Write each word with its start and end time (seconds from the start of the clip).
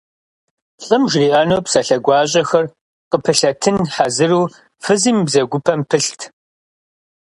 Лӏым 0.83 1.03
жриӀэну 1.11 1.63
псалъэ 1.65 1.97
гуащӀэхэр 2.05 2.65
къыпылъэтын 3.09 3.77
хьэзыру 3.93 4.41
фызым 4.83 5.17
и 5.19 5.23
бзэгупэм 5.27 5.81
пылът. 5.89 6.21